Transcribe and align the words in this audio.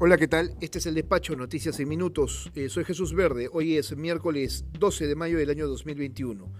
Hola, 0.00 0.18
¿qué 0.18 0.26
tal? 0.26 0.56
Este 0.60 0.78
es 0.78 0.86
el 0.86 0.94
despacho 0.96 1.36
Noticias 1.36 1.78
en 1.78 1.88
Minutos. 1.88 2.50
Eh, 2.56 2.68
soy 2.68 2.82
Jesús 2.82 3.14
Verde. 3.14 3.48
Hoy 3.52 3.76
es 3.76 3.96
miércoles 3.96 4.64
12 4.76 5.06
de 5.06 5.14
mayo 5.14 5.38
del 5.38 5.50
año 5.50 5.68
2021. 5.68 6.52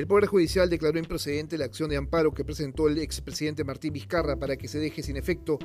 El 0.00 0.06
Poder 0.06 0.24
Judicial 0.24 0.70
declaró 0.70 0.98
improcedente 0.98 1.58
la 1.58 1.66
acción 1.66 1.90
de 1.90 1.98
amparo 1.98 2.32
que 2.32 2.42
presentó 2.42 2.88
el 2.88 2.96
expresidente 2.96 3.64
Martín 3.64 3.92
Vizcarra 3.92 4.34
para 4.38 4.56
que 4.56 4.66
se 4.66 4.78
deje 4.78 5.02
sin 5.02 5.18
efecto 5.18 5.58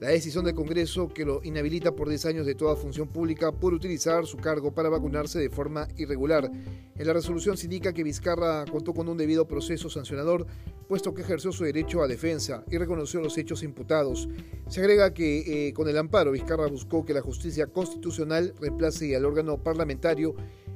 la 0.00 0.08
decisión 0.08 0.46
del 0.46 0.54
Congreso 0.54 1.10
que 1.10 1.26
lo 1.26 1.42
inhabilita 1.44 1.94
por 1.94 2.08
10 2.08 2.24
años 2.24 2.46
de 2.46 2.54
toda 2.54 2.74
función 2.74 3.08
pública 3.08 3.52
por 3.52 3.74
utilizar 3.74 4.24
su 4.24 4.38
cargo 4.38 4.72
para 4.72 4.88
vacunarse 4.88 5.38
de 5.38 5.50
forma 5.50 5.88
irregular. 5.98 6.50
En 6.96 7.06
la 7.06 7.12
resolución 7.12 7.58
se 7.58 7.66
indica 7.66 7.92
que 7.92 8.02
Vizcarra 8.02 8.64
contó 8.64 8.94
con 8.94 9.10
un 9.10 9.18
debido 9.18 9.46
proceso 9.46 9.90
sancionador, 9.90 10.46
puesto 10.88 11.12
que 11.12 11.20
ejerció 11.20 11.52
su 11.52 11.64
derecho 11.64 12.02
a 12.02 12.08
defensa 12.08 12.64
y 12.70 12.78
reconoció 12.78 13.20
los 13.20 13.36
hechos 13.36 13.62
imputados. 13.62 14.26
Se 14.68 14.80
agrega 14.80 15.12
que 15.12 15.68
eh, 15.68 15.74
con 15.74 15.86
el 15.86 15.98
amparo 15.98 16.32
Vizcarra 16.32 16.66
buscó 16.66 17.04
que 17.04 17.12
la 17.12 17.20
justicia 17.20 17.66
constitucional 17.66 18.54
reemplace 18.58 19.14
al 19.14 19.26
órgano 19.26 19.62
parlamentario 19.62 20.34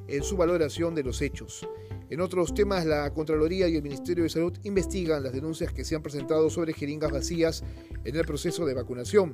en 0.09 0.23
su 0.23 0.37
valoración 0.37 0.95
de 0.95 1.03
los 1.03 1.23
hechos. 1.23 1.67
En 2.09 2.21
otros 2.21 2.55
temas, 2.55 2.87
la 2.87 3.13
Contraloría 3.13 3.69
y 3.69 3.77
el 3.77 3.83
Ministerio 3.83 4.25
de 4.25 4.31
Salud 4.31 4.57
investigan 4.63 5.23
las 5.23 5.33
denuncias 5.33 5.73
que 5.73 5.85
se 5.85 5.97
han 5.97 6.03
presentado 6.03 6.49
sobre 6.51 6.73
jeringas 6.73 7.11
vacías 7.11 7.65
en 8.05 8.15
el 8.15 8.25
proceso 8.25 8.65
de 8.65 8.75
vacunación. 8.75 9.33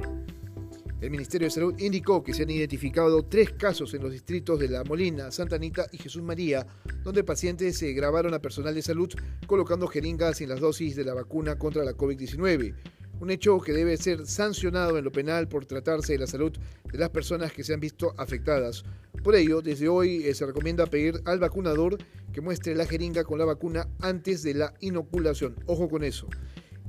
El 1.02 1.10
Ministerio 1.10 1.46
de 1.46 1.50
Salud 1.50 1.74
indicó 1.80 2.22
que 2.22 2.32
se 2.32 2.44
han 2.44 2.50
identificado 2.50 3.24
tres 3.24 3.50
casos 3.50 3.92
en 3.92 4.02
los 4.02 4.12
distritos 4.12 4.58
de 4.58 4.68
La 4.68 4.84
Molina, 4.84 5.30
Santa 5.32 5.56
Anita 5.56 5.86
y 5.90 5.98
Jesús 5.98 6.22
María, 6.22 6.66
donde 7.02 7.24
pacientes 7.24 7.76
se 7.76 7.92
grabaron 7.92 8.32
a 8.34 8.38
personal 8.38 8.74
de 8.74 8.82
salud 8.82 9.12
colocando 9.46 9.88
jeringas 9.88 10.38
sin 10.38 10.48
las 10.48 10.60
dosis 10.60 10.94
de 10.94 11.04
la 11.04 11.12
vacuna 11.12 11.58
contra 11.58 11.84
la 11.84 11.96
COVID-19 11.96 12.74
un 13.22 13.30
hecho 13.30 13.60
que 13.60 13.72
debe 13.72 13.96
ser 13.96 14.26
sancionado 14.26 14.98
en 14.98 15.04
lo 15.04 15.12
penal 15.12 15.46
por 15.46 15.64
tratarse 15.64 16.14
de 16.14 16.18
la 16.18 16.26
salud 16.26 16.50
de 16.90 16.98
las 16.98 17.10
personas 17.10 17.52
que 17.52 17.62
se 17.62 17.72
han 17.72 17.78
visto 17.78 18.12
afectadas. 18.18 18.82
Por 19.22 19.36
ello, 19.36 19.62
desde 19.62 19.88
hoy 19.88 20.24
eh, 20.24 20.34
se 20.34 20.44
recomienda 20.44 20.86
pedir 20.86 21.22
al 21.24 21.38
vacunador 21.38 21.98
que 22.32 22.40
muestre 22.40 22.74
la 22.74 22.84
jeringa 22.84 23.22
con 23.22 23.38
la 23.38 23.44
vacuna 23.44 23.86
antes 24.00 24.42
de 24.42 24.54
la 24.54 24.74
inoculación. 24.80 25.54
Ojo 25.66 25.88
con 25.88 26.02
eso. 26.02 26.26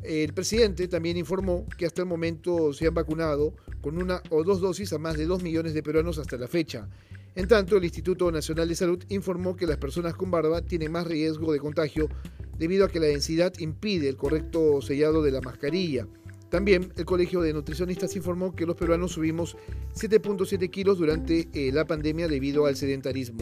El 0.02 0.34
presidente 0.34 0.88
también 0.88 1.18
informó 1.18 1.68
que 1.78 1.86
hasta 1.86 2.02
el 2.02 2.08
momento 2.08 2.74
se 2.74 2.88
han 2.88 2.96
vacunado 2.96 3.54
con 3.82 4.02
una 4.02 4.24
o 4.32 4.44
dos 4.44 4.60
dosis 4.60 4.92
a 4.92 4.98
más 4.98 5.16
de 5.16 5.28
dos 5.28 5.44
millones 5.44 5.76
de 5.76 5.84
peruanos 5.84 6.18
hasta 6.18 6.38
la 6.38 6.48
fecha. 6.48 6.90
En 7.36 7.48
tanto, 7.48 7.78
el 7.78 7.84
Instituto 7.84 8.32
Nacional 8.32 8.68
de 8.68 8.76
Salud 8.76 9.04
informó 9.10 9.56
que 9.56 9.68
las 9.68 9.78
personas 9.78 10.16
con 10.16 10.32
barba 10.32 10.62
tienen 10.62 10.92
más 10.92 11.06
riesgo 11.06 11.54
de 11.54 11.60
contagio 11.60 12.10
debido 12.58 12.86
a 12.86 12.90
que 12.90 13.00
la 13.00 13.08
densidad 13.08 13.54
impide 13.60 14.10
el 14.10 14.18
correcto 14.18 14.82
sellado 14.82 15.22
de 15.22 15.32
la 15.32 15.42
mascarilla. 15.42 16.08
También 16.54 16.94
el 16.98 17.06
Colegio 17.06 17.42
de 17.42 17.52
Nutricionistas 17.52 18.16
informó 18.16 18.56
que 18.56 18.68
los 18.68 18.76
peruanos 18.76 19.14
subimos 19.14 19.58
7.7 19.96 20.70
kilos 20.70 21.00
durante 21.00 21.50
eh, 21.52 21.72
la 21.74 21.86
pandemia 21.86 22.28
debido 22.28 22.68
al 22.68 22.76
sedentarismo. 22.76 23.42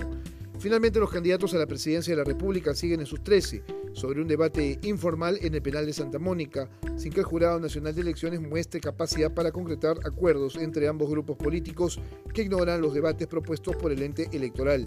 Finalmente, 0.59 0.98
los 0.98 1.12
candidatos 1.12 1.53
a 1.53 1.58
la 1.58 1.68
presidencia 1.68 2.14
de 2.14 2.18
la 2.20 2.23
República 2.23 2.73
siguen 2.73 3.02
en 3.02 3.06
sus 3.06 3.22
13 3.22 3.64
sobre 3.92 4.22
un 4.22 4.30
debate 4.30 4.80
informal 4.84 5.38
en 5.42 5.53
el 5.53 5.62
penal 5.62 5.86
de 5.86 5.92
Santa 5.92 6.20
Mónica, 6.20 6.70
sin 6.95 7.12
que 7.12 7.20
el 7.20 7.26
Jurado 7.26 7.59
Nacional 7.59 7.94
de 7.94 8.00
Elecciones 8.00 8.40
muestre 8.40 8.80
capacidad 8.80 9.34
para 9.34 9.52
concretar 9.52 9.98
acuerdos 10.06 10.56
entre 10.56 10.88
ambos 10.88 11.09
grupos 11.09 11.36
políticos 11.36 12.00
que 12.34 12.44
ignoran 12.44 12.80
los 12.80 12.94
debates 12.94 13.28
propuestos 13.28 13.75
por 13.75 13.92
el 13.92 14.03
ente 14.03 14.30
electoral. 14.31 14.86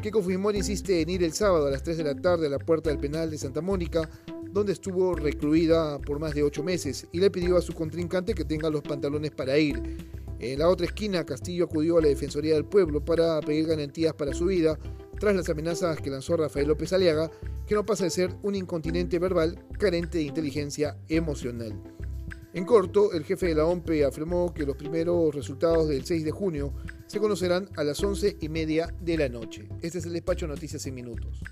Keiko 0.00 0.22
Fujimori 0.22 0.58
insiste 0.58 1.02
en 1.02 1.10
ir 1.10 1.22
el 1.22 1.34
sábado 1.34 1.66
a 1.66 1.70
las 1.70 1.82
3 1.82 1.98
de 1.98 2.04
la 2.04 2.14
tarde 2.14 2.46
a 2.46 2.50
la 2.50 2.58
puerta 2.58 2.88
del 2.88 2.98
penal 2.98 3.30
de 3.30 3.36
Santa 3.36 3.60
Mónica 3.60 4.08
donde 4.50 4.72
estuvo 4.72 5.14
recluida 5.14 5.98
por 5.98 6.18
más 6.18 6.34
de 6.34 6.42
ocho 6.42 6.62
meses 6.62 7.06
y 7.12 7.20
le 7.20 7.30
pidió 7.30 7.58
a 7.58 7.62
su 7.62 7.74
contrincante 7.74 8.34
que 8.34 8.46
tenga 8.46 8.70
los 8.70 8.82
pantalones 8.82 9.30
para 9.30 9.58
ir. 9.58 9.80
En 10.38 10.58
la 10.58 10.68
otra 10.68 10.86
esquina, 10.86 11.26
Castillo 11.26 11.66
acudió 11.66 11.98
a 11.98 12.00
la 12.00 12.08
Defensoría 12.08 12.54
del 12.54 12.64
Pueblo 12.64 13.04
para 13.04 13.40
pedir 13.40 13.66
garantías 13.66 14.14
para 14.14 14.32
su 14.32 14.46
vida, 14.46 14.78
tras 15.18 15.36
las 15.36 15.50
amenazas 15.50 16.00
que 16.00 16.08
lanzó 16.08 16.36
Rafael 16.36 16.66
López 16.66 16.94
Aliaga, 16.94 17.30
que 17.66 17.74
no 17.74 17.84
pasa 17.84 18.04
de 18.04 18.10
ser 18.10 18.34
un 18.42 18.54
incontinente 18.54 19.18
verbal 19.18 19.62
carente 19.78 20.16
de 20.16 20.24
inteligencia 20.24 20.96
emocional. 21.08 21.74
En 22.52 22.64
corto, 22.64 23.12
el 23.12 23.24
jefe 23.24 23.46
de 23.46 23.54
la 23.54 23.64
OMPE 23.64 24.04
afirmó 24.04 24.52
que 24.52 24.66
los 24.66 24.76
primeros 24.76 25.32
resultados 25.32 25.88
del 25.88 26.04
6 26.04 26.24
de 26.24 26.32
junio 26.32 26.72
se 27.06 27.20
conocerán 27.20 27.68
a 27.76 27.84
las 27.84 28.02
once 28.02 28.36
y 28.40 28.48
media 28.48 28.92
de 29.00 29.16
la 29.16 29.28
noche. 29.28 29.68
Este 29.82 29.98
es 29.98 30.06
el 30.06 30.14
despacho 30.14 30.48
Noticias 30.48 30.84
en 30.86 30.96
Minutos. 30.96 31.44